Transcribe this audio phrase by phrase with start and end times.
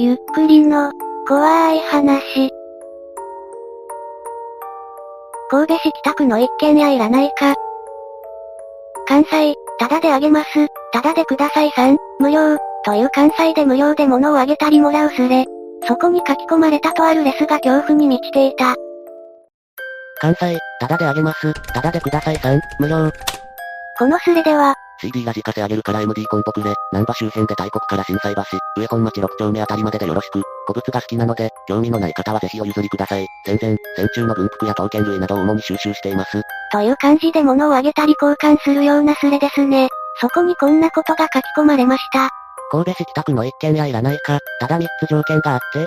[0.00, 0.92] ゆっくりの、
[1.26, 2.52] 怖い話。
[5.50, 7.56] 神戸市北区の一軒家いらないか
[9.08, 15.46] 関西、ただであげます、ただでくださいさん、無料、という関西で無料で物をあげたりもらうスレ。
[15.88, 18.76] そこに書き込まれたとあるレスが恐怖に満ちていた。
[20.20, 23.10] 関西、ただであげます、ただでくださいさん、無料。
[23.98, 28.42] このスレでは、CD ラジカセあげるから MD コンポくれ、南波周辺で大国から震災橋、
[28.76, 33.26] 上本町6丁目あたりまででよろしく、古物が好きなので、興味のない方はぜひお譲りください。
[33.46, 36.42] 全然、戦中の文服や刀剣類などを主に収集しています。
[36.72, 39.88] という感じで物をあげたり交換するようなスレですね。
[40.20, 42.30] そこにこんなことが書き込まれました。
[42.70, 45.86] 神戸市北区の一軒家いらないか、ただ3つ条件があって、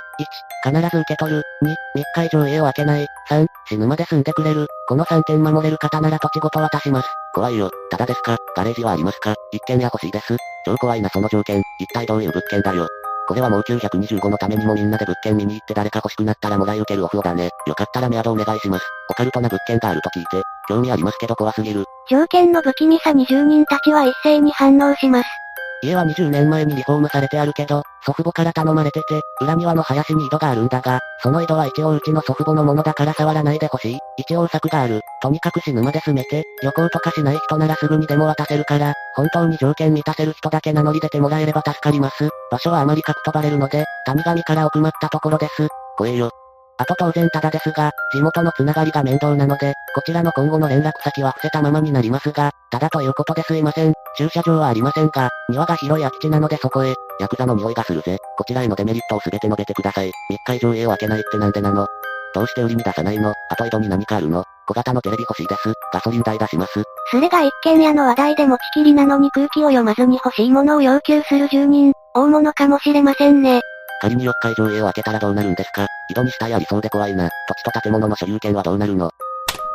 [0.66, 1.74] 1、必ず受け取る、2、3
[2.14, 7.08] 日以上家を空けない、3、死ぬまで住んでくれる、この3点守れる方なら土地ごと渡します。
[7.34, 10.36] 怖いよ、ただですか、ガレージはありますか、一軒家欲しいです。
[10.66, 12.88] 超怖いなその条件、一体どういう物件だよ。
[13.28, 17.50] これはもう925のためにもみんなで物件見に行って誰か欲しくなったらもらい受けるオフをだね。
[17.66, 18.84] よかったらメアドお願いします。
[19.10, 21.84] オカルトな物件があると聞いて、興味ありますけど怖すぎる。
[22.10, 25.41] 条件の不気味さに住人たちは一斉に反応します。
[25.82, 33.98] 家は20年前にリフォームされてあるけど、祖父母から頼まれてて、裏庭の林に井戸があるんだが、その井戸は一応うちの祖父母のものだから触らないでほしい。
[34.16, 35.00] 一応策がある。
[35.20, 42.28] とにかく死ぬまで住めて、旅行とかしない人ならすぐにでも渡せるから、本当に条件満たせる人だけ名乗り出てもらえれば助かります。
[42.50, 45.68] 場所はあまり書く飛ばれるので、谷上から奥まったところです。
[45.96, 46.30] 怖えよ。
[46.78, 53.94] あと当然ただですが、地元のつながりが面倒なので、こちらの今後の連絡先は伏せたままになりますが、ただということですいません。
[54.16, 58.18] 駐車場はありませんが、庭が広い空き地なのでそこへ、ヤクザの匂いがするぜ。
[58.36, 60.08] こちらへのデメリットを全て述べてください。
[60.08, 60.10] 3
[60.46, 61.86] 日以上家を開けないってなんでなの？
[62.34, 63.32] どうして売りに出さないの？
[63.50, 64.44] あと井戸に何かあるの？
[64.66, 65.72] 小型のテレビ欲しいです。
[65.92, 66.82] ガソリン代出します。
[67.10, 73.60] スレが一軒家の話題で持ちきりなのに空気を読まずに欲しいものを要求する住人、大物かもしれませんね。
[74.00, 75.86] 仮に4日以上家を開けたらどうなるんですか？
[76.10, 77.28] 井戸に死体ありそうで怖いな。
[77.48, 79.10] 土地と建物の所有権はどうなるの？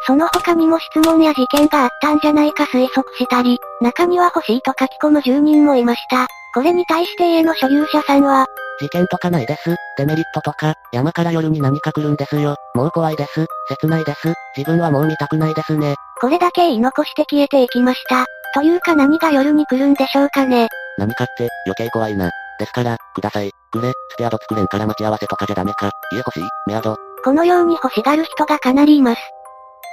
[0.07, 6.27] その他にも質問や事件があったんじゃないか推測したり、中には欲しいと書き込む住人もいました。
[6.53, 8.45] これに対して家の所有者さんは、
[8.79, 9.75] 事件とかないです。
[9.97, 12.55] デメリットとか、山から夜に何か来るんですよ。
[12.73, 13.47] もう怖いです。
[13.67, 14.33] 切ないです。
[14.55, 15.95] 自分はもう見たくないですね。
[16.21, 18.25] これだけ言い残して消えていきました。
[18.53, 20.69] というか何が夜に来るんでしょうかね。
[20.97, 22.29] 何かって、余計怖いな。
[22.59, 23.51] ですから、ください。
[23.71, 25.91] くれ、スペアド作れんから待ち合わせとかじゃダメか。
[26.13, 26.95] 家欲しいメアド。
[27.23, 29.21] このように欲しがる人がかなりいます。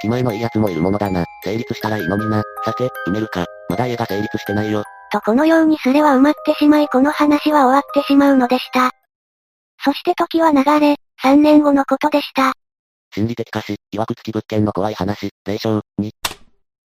[0.01, 1.25] 気前のいい奴もいるものだな。
[1.43, 2.43] 成立したらいいのにな。
[2.63, 3.45] さて、埋めるか。
[3.69, 4.83] まだ家が成立してないよ。
[5.11, 8.91] とこのようにスレは埋まってしまいこの話は終わってしまうのでした。
[9.83, 12.53] そして時は流れ、3年後のことでした。
[13.13, 16.11] 心理的歌詞、曰く付き物件の怖い話、霊障、2。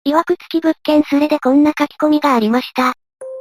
[0.06, 2.94] 曰く付き物件スレでこんな書き込みがありました。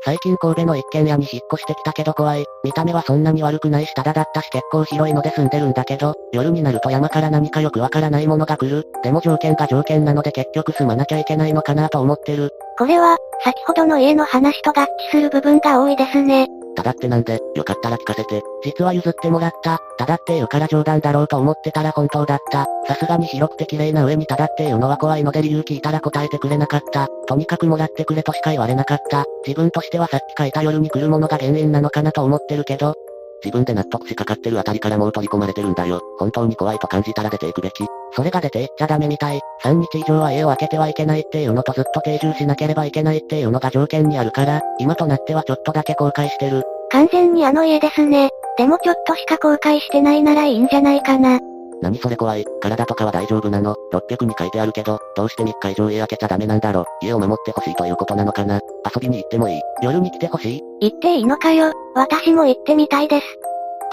[0.03, 2.45] 最近神戸の一軒家に引っ越してきたけど怖い。
[2.63, 8.87] 見た目はそんなに悪くないしただだったし結構広いので住んでるんだけど、夜になると山から何かよくわからないものが来る。
[9.03, 12.49] でも条件が条件なので結局住まなきゃいけないのかなと思ってる。
[12.81, 16.47] これは、先ほどの家の話と合致する部分が多いですね。
[16.75, 18.41] ただってなんで、よかったら聞かせて。
[18.63, 19.77] 実は譲ってもらった。
[19.99, 22.65] ただって言うから冗談だろうと思ってたら本当だった。
[22.87, 27.07] さすがに広くて綺麗な上にただって言うのは怖いので理由聞いたら答えてくれなかった。
[27.27, 29.25] とにかくもらってくれとしか言われなかった。
[29.45, 32.95] 自分としてはさっき書いた夜に来るものが原因なのかなと思ってるけど、
[33.43, 36.01] 自分で納得しかかってるあたりからもう取り込まれてるんだよ。
[36.19, 37.85] 本当に怖いと感じたら出ていくべき。
[38.13, 39.39] それが出ていっちゃダメみたい。
[39.63, 46.63] 3日以上は家を開けてはいけないっていうのとずっと定住しなければいけないっていうのが条件にあるから、今となってはちょっとだけ後悔してる。
[46.91, 48.29] 完全にあの家ですね。
[48.57, 51.39] でもちょっとしか後悔してないならいいんじゃないかな。
[51.81, 52.45] 何それ怖い。
[52.61, 58.59] 体とかは大丈夫なの ?600 に書いてあるけど、どうして3日以上家開けちゃダメなんだろ家を守ってほしいということなのかな？
[58.93, 59.61] 遊びに行ってもいい？
[59.81, 60.61] 夜に来てほしい？
[60.81, 61.73] 行っていいのかよ？
[61.95, 63.25] 私も行ってみたいです。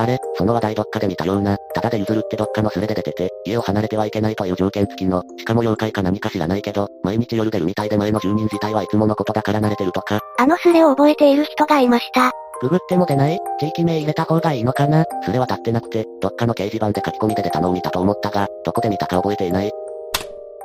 [0.00, 12.31] あれ、その話題どっかで見たような、ただで譲るってどっかのスレで出てて、家を離れてはいけないという条件付きの、しかも妖怪か何か知らないけど、毎日夜出るみたいで前の住人自体はいつものことだから慣れてるとか、あのスレを覚えている人がいました。
[12.60, 13.38] ググっても出ない？
[13.60, 15.04] 地域名入れた方がいいのかな？
[15.24, 19.71] スレは立ってなくて、どっかの掲示板で書き込みで出たのを見たと思ったが、どこで見たか覚えていない。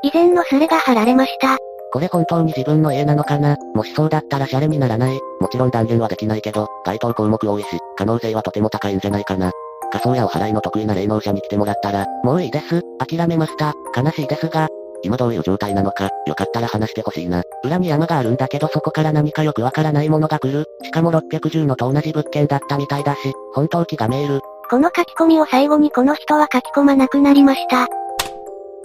[0.03, 1.57] 以前のスレが貼られました。
[1.93, 3.55] これ本当に自分の家なのかな？
[3.75, 5.19] もしそうだったらシャレにならない？
[5.39, 9.51] もちろん断言はできないけど、該当項目多いし、可能性はとても高いんじゃないかな。
[9.91, 12.81] 仮想やお払いの得意な霊能者に来てもらったら、もういいです。
[12.97, 13.73] 諦めました。
[13.95, 14.67] 悲しいですが、
[15.03, 17.43] 今どういう状態なのか、よかったら話してほしいな。
[17.63, 20.65] 裏に山があるんだけどそこから何かよくわからないものが来る。
[20.83, 24.41] しかも610のと同じ物件だったみたいだし、本当気がメール。
[24.69, 27.87] この書き込みを最後にこの人は書き込まなくなりました。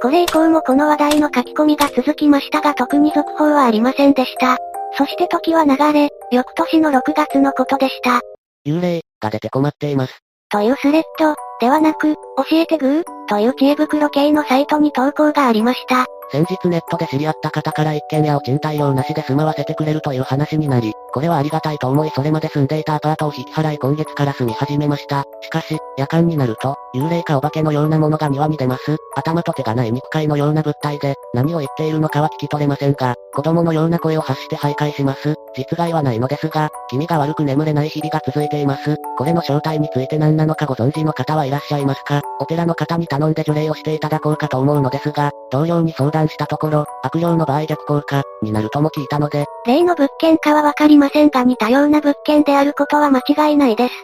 [0.00, 4.58] これ以降もこの話題の書き込みが続きましたが特に続報はありませんでした。
[4.96, 8.20] そして時は流れ、翌年の6月のことでした。
[8.66, 10.22] 幽霊、が出て困っています。
[10.50, 13.04] というスレッド、ではなく、教えてグー？
[13.28, 16.06] という知恵袋系のサイトに投稿がありました。
[16.30, 25.24] 先日ネットで知り合った方から一軒家を賃貸料なしで住まわせてくれるという話になり、これはありがたいと思いそれまで住んでいたアパートを引き払い今月から住み始めました。
[25.40, 28.98] しかし、夜間になると、幽霊かお化けのようなものが庭に出ます。
[29.16, 35.34] 頭と手がない肉塊のような物体で、何を言っているのかは聞き取れませんが、子供のような声を発して徘徊します。
[35.56, 38.96] 実害はないのですが、気味が悪く眠れない日々が続いています。
[39.16, 42.20] これの正体について何なのかご存知の方はいらっしゃいますか？
[42.40, 49.46] お寺の方に頼んで除霊をしていただこうかと思うのですが、同僚に相談したところ、悪霊の場合逆効果、になるとも聞いたので。
[49.66, 53.94] 例の物件かはわかりませんが似たような物件であることは間違いないです。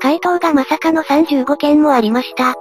[0.00, 2.54] 回答がまさかの35件もありました。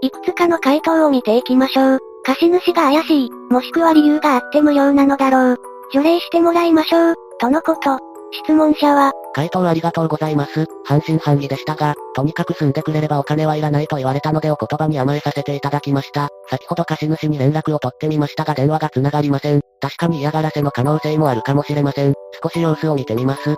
[0.00, 1.98] いくつかの回答を見ていきましょう。
[2.24, 5.60] 貸主が怪しい、もしくは理由があって無料なのだろう。
[5.92, 8.11] 除霊してもらいましょう、とのこと。
[8.32, 10.66] 質問者は、回答ありがとうございます。
[10.84, 16.28] 半信半疑でしたが、とにかく住んでくれればお金はいらないと言われたのでお言葉に甘えさせていただきました。
[16.48, 19.60] 先ほど貸主に連絡を取ってみましたが電話が繋がりません。
[19.80, 22.14] 確かに嫌がらせの可能性もあるかもしれません。
[22.42, 23.56] 少し様子を見てみます。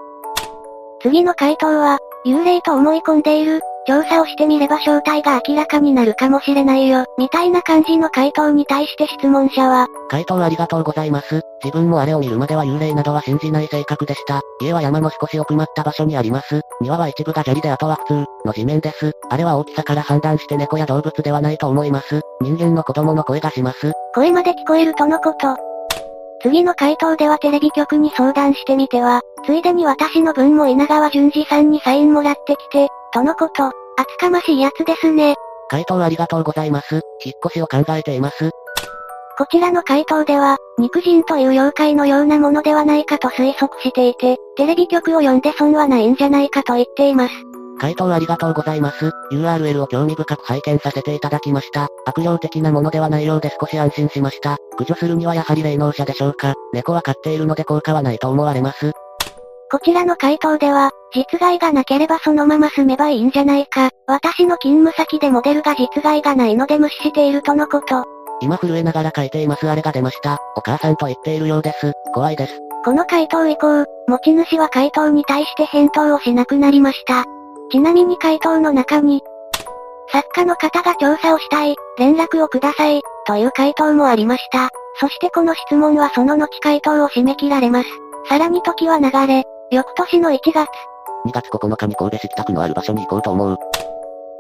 [1.03, 3.61] 次の回答は、幽霊と思い込んでいる。
[3.87, 11.43] 調査をしてみれば正体が明らかになるかもしれないよ、みたいな感じの回答に対して質問者は、回答ありがとうございます。
[11.63, 14.41] 自分もあれを見るまでは幽霊などは信じない性格でした。
[14.61, 16.61] 家は山の少し奥まった場所にあります。
[16.81, 19.13] 庭は一部が砂利であとは普通の地面です。
[19.31, 22.21] あれは大きさから判断して猫や動物ではないと思います。
[22.41, 23.93] 人間の子供の声がします。
[24.15, 25.57] 声まで聞こえるとのこと。
[26.43, 33.73] 次の回答ではテレビ局に相談してみては、ついでに私の分も稲川淳二さんにサインもらってきて、とのこと、厚
[34.19, 35.35] かましいやつですね。
[35.69, 37.01] 回答ありがとうございます。
[37.25, 38.51] 引っ越しを考えています。
[39.37, 47.35] こちらの回答では、肉人という妖怪のようなものではないかと推測していて、テレビ局を読んで損はないんじゃないかと言っています。
[47.81, 49.11] 回答ありがとうございます。
[49.33, 51.89] URL を興味深く拝見させていただきました。
[52.07, 54.57] 悪霊的なものではないようで少し安心しました。
[54.79, 56.55] 駆除するにはやはり霊能者でしょうか。
[56.73, 58.93] 猫は飼っているので効果はないと思われます。
[59.71, 63.91] こちらの回答では、実害がなければそのまま住めばいいんじゃないか。
[64.07, 68.14] 私の勤務先でモデルが実害がないので無視しているとのこと。
[68.41, 70.39] 今震えながら書いていますあれが出ました。
[70.57, 71.93] お母さんと言っているようです。
[72.13, 72.61] 怖いです。
[72.85, 77.25] この回答以降、持ち主は回答に対して返答をしなくなりました。
[77.71, 79.23] ちなみに回答の中に、
[80.13, 84.69] 作家の方が調査をしたい、連絡をください、という回答もありました。
[85.01, 87.89] そしてこの質問はその後回答を締め切られます。
[88.29, 90.69] さらに時は流れ、翌年の1月。
[91.27, 93.59] 2月9日に神戸市北区のある場所に行こうと思う。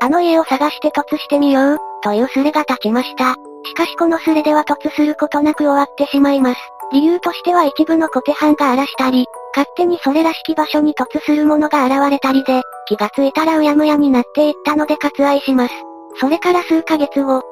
[0.00, 3.36] あの家を探して突してみよう、というスレが立ちました。
[3.66, 6.60] しかしこのスレでは突することなく終わってしまいます。
[6.92, 9.26] 理由としては一部の小手藩が荒らしたり、
[9.56, 15.74] 勝手にそれらしき場所に突する者が現れたりで、気がついたらうやむやになっていったので割愛します。
[16.20, 17.42] それから数ヶ月後。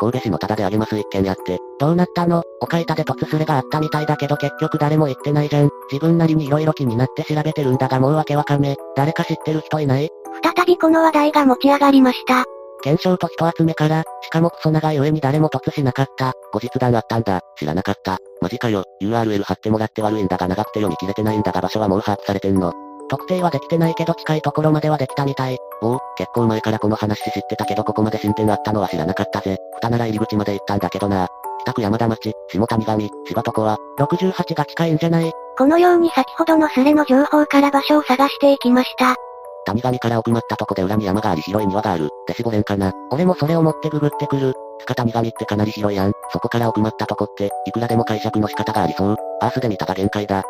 [0.00, 2.42] 神戸市のタであげます一件やって、どうなったの？
[2.60, 5.70] おかいたで突すれがあったみたいだけど結局誰も言ってないじゃん。
[5.90, 8.76] 自分なりに色々気になって調べてるんだがもうわけわかめ。
[8.96, 10.10] 誰か知ってる人いない？
[10.42, 12.44] 再びこの話題が持ち上がりました。
[12.84, 16.34] 検証と人集めから、しかもクソ長い上に誰も突しなかった。
[16.52, 17.40] 後日談あったんだ。
[17.56, 18.18] 知らなかった。
[18.42, 18.84] マジかよ。
[19.02, 22.72] URL 貼ってもらって悪いんだが長くて読み切れてないんだが場所はもう把握されてんの。
[23.08, 25.56] 特定はできてないけど近いところまではできたみたい。
[25.82, 29.56] おお、結構前からこの話知ってたけどここまで進展あったのは知らなかったぜ。
[29.82, 31.28] 二なら入り口まで行ったんだけどな。
[31.62, 35.32] 北区山田町、下谷上、柴床は、68が近いんじゃない？
[35.56, 39.14] このように先ほどのスレの情報から場所を探していきました。
[39.66, 42.10] 谷上から奥まったとこで裏に山があり広い庭がある。
[42.26, 42.92] で絞れんかな。
[43.10, 44.52] 俺もそれを持ってググってくる。
[44.80, 46.12] つか谷上ってかなり広いやん。
[46.32, 49.16] そこから奥まったとこって、いくらでも解釈の仕方がありそう。
[49.40, 50.42] アースで見たが限界だ。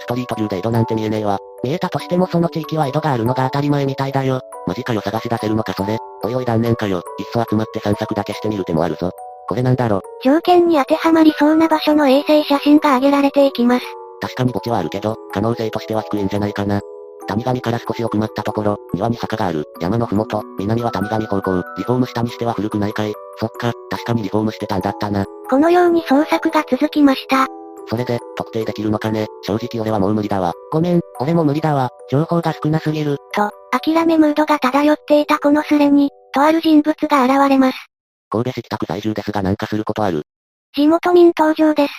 [0.00, 1.38] ストリートビューで井戸なんて見えねえわ。
[1.64, 4.40] 見えたとしてもその地域は井戸があるのが当たり前みたいだよ。
[4.66, 5.98] マジかよ探し出せるのかそれ。
[6.24, 6.98] おいおい断念かよ。
[7.18, 9.10] いっそ集まって散策だけしてみる手もあるぞ。
[9.48, 10.02] これなんだろ。
[10.22, 13.86] 条件に当てはまりそうな場所の衛星写真が上げられていきます。
[14.20, 16.80] 確かに墓地はあるけど、可能性としては低いんじゃないかな。
[17.26, 19.64] 谷上から少し奥まったところ、庭に坂がある。
[19.80, 21.62] 山のふもと、南は谷上方向。
[21.76, 23.14] リフォームしたにしては古くないかい。
[23.38, 25.24] そっか、確かにリフォームしてたんだったな。
[25.50, 27.46] このように捜索が続きました。
[27.88, 29.26] それで、特定できるのかね。
[29.42, 30.52] 正直俺はもう無理だわ。
[30.72, 31.90] ごめん、俺も無理だわ。
[32.10, 33.16] 情報が少なすぎる。
[33.32, 37.78] と、諦めムードが漂っていたこのスレに、とある人物が現れます。
[38.28, 40.24] 神戸市北区在住ですがなんかすることある。
[40.74, 41.92] 地元民登場です。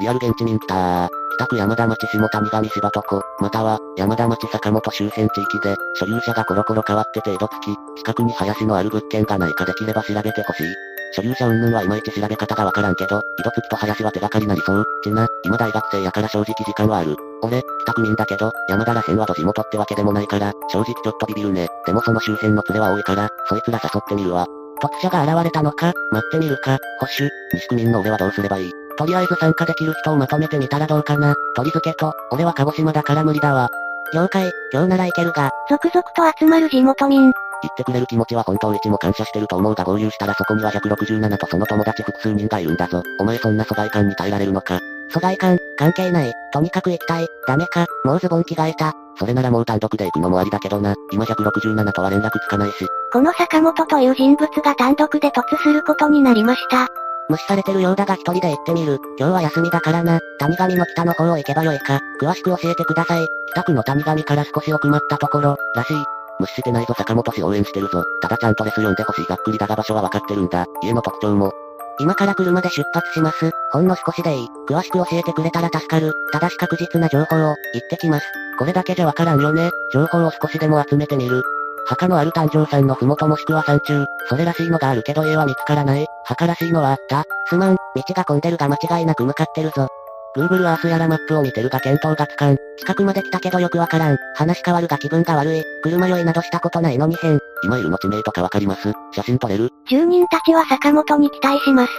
[0.00, 1.21] リアル現地民来たー。
[1.36, 7.56] 北区山田町下谷上芝床、または、山田町坂本周辺地域で、所有者がコロコロ変わってて江戸付
[7.96, 10.66] き、近くに林のある物件がないかできれば調べてほしい。
[11.14, 14.84] 所有者云々はいまいち調べ方がわからんけど、井戸月と林は手がかりなりそう。
[15.02, 17.16] ちな、今大学生やから正直時間はある。
[17.42, 21.68] 俺、北区民だけど、山田ら辺はど地元ってわけでもないから、正直ちょっとビビるね。
[21.86, 24.46] でもその周辺の連れは多いから、そいつら誘ってみるわ。
[24.80, 28.81] 突者が現れたのか、待ってみるか、保守、西区民の俺はどうすればいい？
[29.02, 31.34] とりあえず参加できる人をまとめてみたらどうかな。
[31.56, 33.68] 鳥付けと、俺は鹿児島だから無理だわ。
[34.14, 37.22] 了解、今日ならいけるが、続々と集まる地元民。
[37.22, 37.32] 言っ
[37.76, 43.02] てくれる気持ちは本当一も感謝してると思うが合流したらそこには167とその友達複数人がいるんだぞ。
[43.18, 44.78] お前そんな疎外感に耐えられるのか？
[45.10, 46.32] 疎外感、関係ない。
[46.52, 47.26] とにかく行きたい。
[47.48, 48.92] ダメか、もうズボン着替えた。
[49.16, 50.94] それならもう単独で行くのもありだけどな。
[51.10, 52.86] 今167とは連絡つかないし。
[53.12, 56.86] この坂本という人物が単独で突することになりました。
[57.28, 58.98] 無視されてるようだが一人で行ってみる。
[59.18, 60.20] 今日は休みだからな。
[60.38, 62.00] 谷上の北の方を行けばよいか。
[62.20, 63.26] 詳しく教えてください。
[63.52, 65.96] 北区の谷上から少し奥まったところ、らしい。
[66.40, 68.04] 無視してないぞ坂本氏応援してるぞ。
[68.20, 70.66] ただちゃんとレス読んでほしいざっくりだが場所はわかってるんだ。
[70.82, 71.52] 家の特徴も。
[72.00, 73.50] 今から車で出発します。
[73.70, 74.48] ほんの少しでいい。
[74.68, 76.12] 詳しく教えてくれたら助かる。
[76.32, 78.26] ただし確実な情報を、行ってきます。
[78.58, 79.70] これだけじゃわからんよね。
[79.92, 81.42] 情報を少しでも集めてみる。
[81.86, 86.06] 墓のある誕生山のふもともしくは山中、それらしいのがあるけど家は見つからない。
[86.24, 89.88] 墓らしいのはあったすまん、道が混んでるが間違いなく向かってるぞ。
[90.34, 92.56] Google Earth やらマップを見てるが見当がつかん。
[92.78, 94.16] 近くまで来たけどよくわからん。
[94.34, 95.62] 話変わるが気分が悪い。
[95.82, 97.38] 車酔いなどしたことないのに変。
[97.64, 98.92] 今いるの地名とかわかります？
[99.12, 99.68] 写真撮れる？
[99.90, 101.92] 住人たちは坂本に期待します。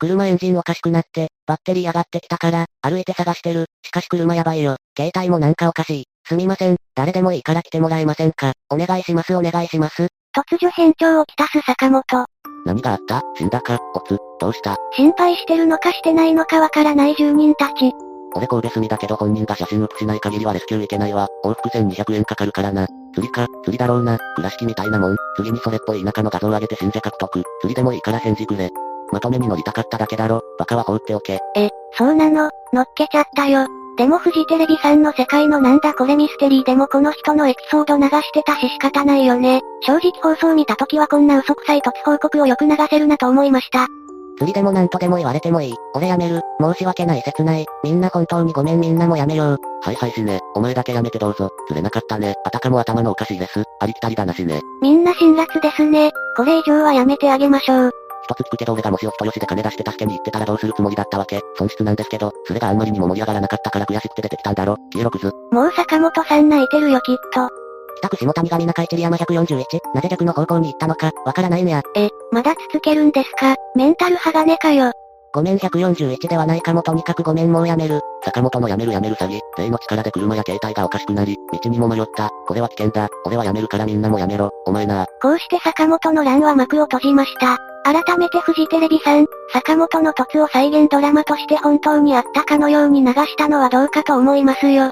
[0.00, 3.64] 車エンジンおかしくなって、バッテリー上がってきたから、歩いて探してる。
[3.82, 4.76] しかし車やばいよ。
[4.96, 6.04] 携帯もなんかおかしい。
[6.28, 6.76] すみません。
[6.94, 8.52] 誰でもいいから来てもらえませんか？
[8.68, 10.08] お願いしますお願いします。
[10.36, 12.04] 突如返答をきたす坂本。
[12.66, 13.22] 何があった？
[13.34, 13.78] 死んだか？
[13.94, 14.76] おつ、どうした？
[14.92, 17.92] 心配してるのかしてないのかわからない住人たち。
[18.34, 21.28] 俺神戸住みだけど本人が写真写しない限りはレスキュー行けないわ。
[21.44, 22.86] 往復1200円かかるからな。
[23.14, 24.18] 釣りか、釣りだろうな。
[24.36, 25.16] 倉敷みたいなもん。
[25.36, 27.42] 次にそれっぽい田舎の画像上げて信者獲得。
[27.62, 28.68] 釣りでもいいから返事くれ。
[29.12, 30.42] まとめに乗りたかっただけだろ。
[30.58, 31.40] バカは放っておけ。
[31.56, 33.66] え、そうなの乗っけちゃったよ。
[33.98, 39.60] でもフジテレビさんの世界のなんだこれミステリーでもこの人のエピソード流してたし仕方ないよね。
[39.80, 43.88] 正直放送見た時はこんな嘘くさい突報告をよく流せるなと思いました。
[44.38, 45.74] 釣りでも何とでも言われてもいい。
[45.94, 46.42] 俺やめる。
[46.60, 47.66] 申し訳ない切ない。
[47.82, 49.58] みんな本当にごめんみんなもやめよう。
[49.82, 50.38] はいはいしね。
[50.54, 51.50] お前だけやめてどうぞ。
[51.66, 52.36] 釣れなかったね。
[52.44, 53.64] あたかも頭のおかしいです。
[53.80, 54.60] ありきたりだなしね。
[54.80, 56.12] みんな辛辣ですね。
[56.36, 57.90] これ以上はやめてあげましょう。
[58.24, 61.40] 一つ聞くけど俺がもしお人よしで金出して助けに行ってたらどうするつもりだったわけ。
[61.56, 64.76] 損失なんですけど、それがあんまりにも盛り上がらなかったから悔しくて出てきたんだろ。
[64.92, 65.32] 消えろくず。
[65.52, 67.48] もう坂本さん泣いてるよきっと。
[67.98, 71.82] 北区下谷上中市山141、なぜ逆の方向に行ったのか、わからないねや。
[71.96, 73.56] え、まだ続けるんですか？
[73.74, 74.92] メンタル鋼かよ。
[75.34, 78.00] ごめん141ではないかもとにかくごめんもうやめる。
[78.24, 79.40] 坂本のやめるやめる詐欺。
[79.58, 82.30] 霊の力で車や携帯がおかしくなり、道にも迷った。
[82.46, 83.08] これは危険だ。
[83.26, 84.50] 俺はやめるからみんなもやめろ。
[84.64, 85.04] お前な。
[85.20, 87.58] こうして坂本の乱は幕を閉じました。
[87.88, 94.90] 改めてフジテレビさん、坂本の突を再現ドラマとして本当にあったかのように流したのはどうかと思いますよ。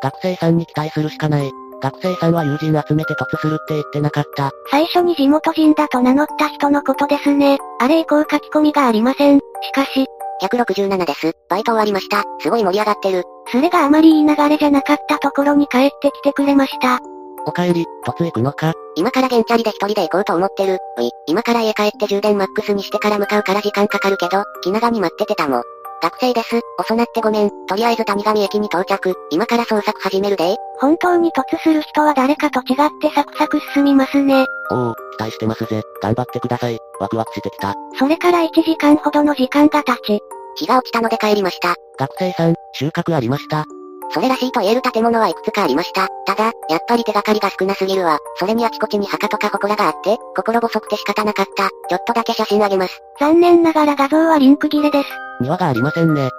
[0.00, 1.50] 学生さんに期待するしかない。
[1.82, 4.52] 学生さんは友人集めて突するって言ってなかった。
[4.70, 7.58] 最初に地元人だと名乗った人のことですね。
[7.80, 9.38] あれ以降書き込みがありません。
[9.38, 10.06] しかし、
[10.40, 11.32] 167です。
[11.48, 12.22] バイト終わりました。
[12.38, 13.24] すごい盛り上がってる。
[13.50, 17.00] それがあまりいい流れじゃなかったところに帰ってきてくれました。
[17.46, 18.72] お帰り、突行くのか？
[18.96, 20.78] 今からゲンチャリで一人で行こうと思ってる。
[20.98, 25.62] うい、今から家帰って充電マックスにしてから向かうから時間かかるけど、気長に待っててたも。
[26.02, 26.60] 学生です。
[26.78, 27.50] 遅なってごめん。
[27.66, 29.14] とりあえず谷上駅に到着。
[29.30, 30.56] 今から捜索始めるで。
[30.78, 34.44] 本当に突する人は誰かと違ってサクサク進みますね。
[34.70, 35.82] おお、期待してますぜ。
[36.02, 36.78] 頑張ってください。
[37.00, 37.74] ワクワクしてきた。
[37.98, 40.20] それから1時間ほどの時間が経ち。
[40.56, 41.74] 日が落ちたので帰りました。
[41.98, 43.64] 学生さん、収穫ありました。
[44.10, 46.08] それらしいと言える建物はいくつかありました。
[46.26, 48.18] ただ、やっぱり手がかりが少なすぎるわ。
[48.38, 51.68] それにあちこちに墓とか祠があって、心細くて仕方なかった。
[51.68, 53.00] ちょっとだけ写真あげます。
[53.20, 55.08] 残念ながら画像はリンク切れです。
[55.40, 56.30] 庭がありませんね。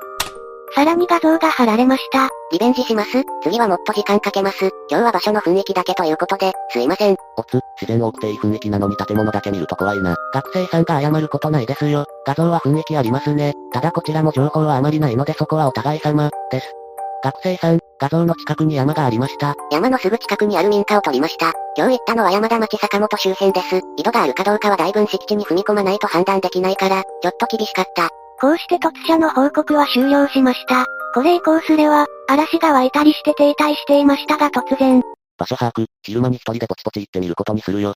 [0.75, 2.29] さらに画像が貼られました。
[2.51, 4.69] リベンジします次はもっと時間かけます。
[4.89, 7.15] 今日は場所の雰囲気だけということで、すいません。
[7.37, 10.15] おつ、自然多くていい雰囲気なのに建物だけ見ると怖いな。
[10.33, 12.05] 学生さんが謝ることないですよ。
[12.25, 13.53] 画像は雰囲気ありますね。
[13.71, 16.86] ただこちらも情報はあまりないのでそこはお互い様、です。
[17.27, 19.53] 学生さん、画像の近くに山がありました。
[19.69, 21.51] 山のすぐ近くにある民家を取りました。
[21.75, 23.81] 今日行ったのは山田町坂本周辺です。
[23.97, 28.09] 井戸があるかどうかは大分敷地に踏み込まないと判断できないから、ちょっと厳しかった。
[28.39, 30.85] こうして突者の報告は終了しました。
[31.13, 35.01] これ以降すれは、嵐が湧いたりして停滞していましたが突然。
[35.37, 37.93] 場所把握、昼間に一人でポチポチ行ってみることにするよ。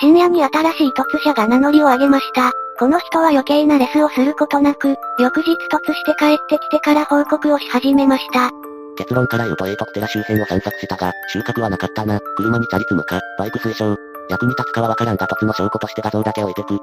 [0.00, 2.52] 深夜に新しい突者が名乗りを上げました。
[2.78, 8.50] この人は余計なレスをすることなく、翌日突して帰ってきてから報告をし始めました。
[8.96, 12.20] 結論から言うと A と寺周辺を散策したが、収穫はなかったな。
[12.36, 13.96] 車にチャリ積むか、バイク推奨。
[14.28, 16.78] 役に立つかはわからんが突の証拠として画像だけ置いてく。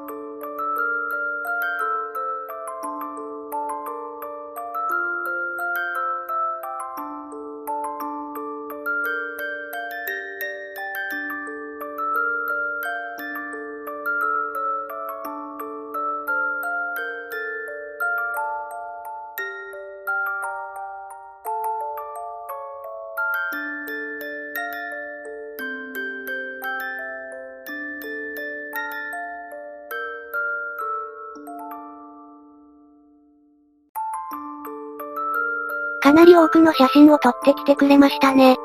[36.19, 38.55] なり多くの写真を撮ってきてくれましたね。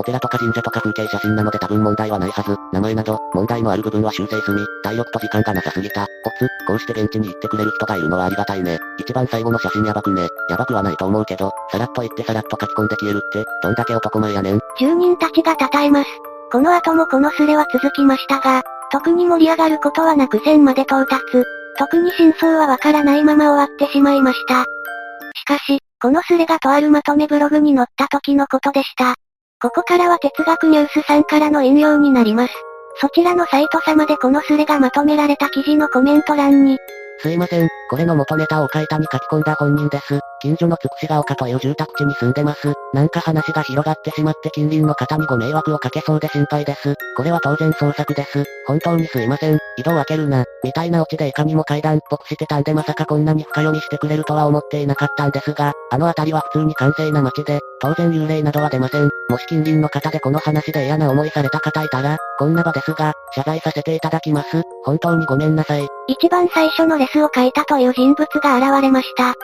[0.00, 2.54] お寺とか神社とか風景写真なので多分問題はないはず。
[2.72, 4.64] 名前など、問題のある部分は修正済み。
[4.84, 6.02] 体力と時間がなさすぎた。
[6.02, 8.78] おつ、こうして現地に行ってくれる人がいるのはありがたいね。
[8.98, 10.28] 一番最後の写真やばくね。
[10.50, 14.60] やばくはないと思うけど、さらっと言ってさらっと書き込んで消えるって、どんだけ男前やねん。
[14.78, 16.10] 住人たちが称えます。
[16.52, 18.62] この後もこのスレは続きましたが、
[18.92, 21.22] 特に盛り上がることはなく線まで到達。
[21.76, 24.64] 特に真相はわからないまま終わってしまいました。
[25.34, 29.14] しかし、このスレがとあるまとめブログに載った時のことでした。
[29.60, 32.54] ここからは哲学ニュースさんからの引用になります。
[33.00, 36.78] そちらのサイト様でこのスレがまとめられた記事のコメント欄に、
[37.20, 40.20] すいません、これの元ネタを書いたに書き込んだ本人です。
[40.40, 42.74] 近所のつくしが丘という住宅地に住んでます。
[42.94, 46.94] なんか話が広がってしまって近隣の方にご迷惑をかけそうで心配です。
[47.16, 48.44] これは当然捜索です。
[48.66, 49.58] 本当にすいません。
[49.76, 50.44] 井戸を開けるな。
[50.62, 59.10] みたいなオチでいかにも階段っぽくしてたんでまさかこんなに深読みしてくれるとは思っていなかったんですが、あの辺りは普通に完成な街で、当然幽霊などは出ません。
[59.28, 64.62] もし近隣の方でこの話で嫌な思いされた方いたら、こんな場ですが、謝罪させていただきます。
[64.84, 65.86] 本当にごめんなさい。
[66.08, 69.34] 一番最初のレスを書いたという人物が現れました。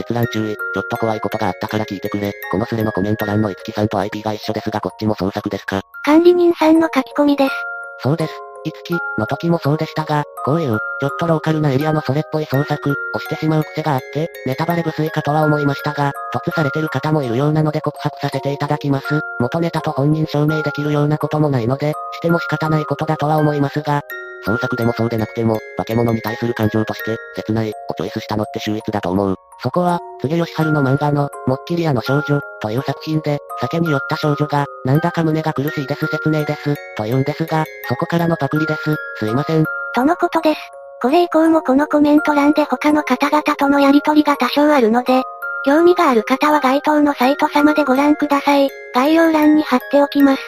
[0.00, 2.32] 閲覧注意、ちょっと怖いことがあったから聞いてくれ。
[2.50, 7.54] このスレのコメント欄のいつきさんと IP が一緒ですがこっちも創作ですか管理人さんの書き込みです。
[8.02, 8.32] そうです。
[8.64, 19.20] いつき、の時もそうでしたが、こういう、ちょっとローカルなエリアのそれっぽい創作、をしてしまう癖があって、ネタバレ不粋かとは思いましたが、突されてる方もいるようなので告白させていただきます。
[19.38, 24.02] 元ネタと本人証明できるようなこともないので、しても仕方ないことだとは思いますが、
[24.44, 29.36] 創作でもそうでなくても、化け物に対する感情として、切ない、をチョイスしたのって秀逸だと思う。
[29.62, 39.64] そこは、柘義春の漫画の、もっきり屋の少女、という作品で、酒に酔った少女が、なんだか胸が苦しいです説明です、と言うんですが、そこからのパクリです、すいません。
[39.94, 40.60] とのことです。
[41.00, 45.22] これ以降もこのコメント欄で他の方々とのやりとりが多少あるので、
[45.64, 48.68] 興味がある方は該当のサイト様でご覧ください。
[48.94, 50.42] 概要欄に貼っておきます。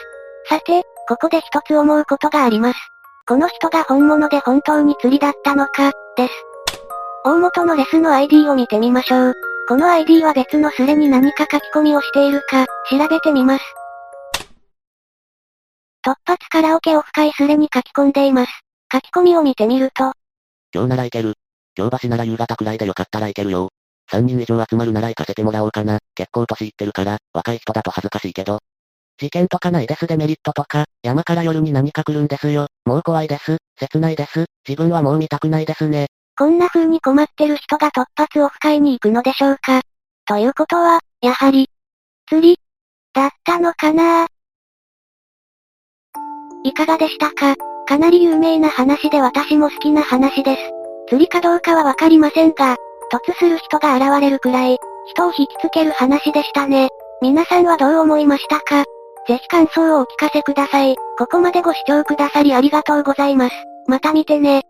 [0.49, 2.79] さて、ここで一つ思うことがあります。
[3.31, 6.33] この人が本物で本当に釣りだったのか、です。
[7.23, 9.33] 大元のレスの ID を見てみましょう。
[9.69, 13.63] この ID は別のスレに何か書き込みをしているか、調べてみます。
[16.05, 18.51] 突発カラオケオフ会スレに書き込んでいます。
[18.91, 20.11] 書き込みを見てみると。
[20.75, 21.35] 今日なら行ける。
[21.75, 23.69] 京橋なら夕方くらいでよかったら行けるよ。
[24.11, 25.99] 3人以上集まるなら行かせてもらおうかな。
[26.15, 28.59] 結構年いってるから、若い人だと恥ずかしいけど、
[29.21, 32.69] 事件とかないですデメリットとか、山から夜に何か来るんですよ。
[32.85, 33.57] もう怖いです。
[33.79, 34.45] 切ないです。
[34.67, 36.07] 自分はもう見たくないですね。
[36.35, 39.81] こんな風に困ってる人が突発オフ会に行くのでしょうか。
[40.25, 41.69] ということは、やはり、
[42.27, 42.57] 釣り、
[43.13, 44.25] だったのかな
[46.63, 47.55] いかがでしたか
[47.87, 50.61] かなり有名な話で私も好きな話です。
[51.09, 52.77] 釣りかどうかはわかりませんが、
[53.11, 54.79] 突する人が現れるくらい、
[55.13, 56.89] 人を引きつける話でしたね。
[57.21, 58.83] 皆さんはどう思いましたか
[59.31, 60.97] ぜひ感想をお聞かせください。
[61.17, 63.55] ここまでご視聴くださりありがとうございます。
[63.87, 64.63] また見てね。